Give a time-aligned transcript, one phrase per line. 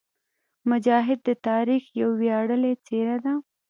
[0.69, 3.33] مجاهد د تاریخ یوه ویاړلې څېره ده.